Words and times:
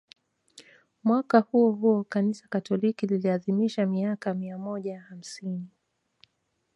Mwaka 1.03 1.39
huo 1.39 1.71
huo 1.71 2.03
Kanisa 2.03 2.47
Katoliki 2.49 3.07
liliadhimisha 3.07 3.85
miaka 3.85 4.33
mia 4.33 4.57
moja 4.57 4.99
hamsini 5.01 5.67